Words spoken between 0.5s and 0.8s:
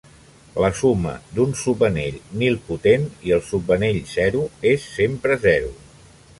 La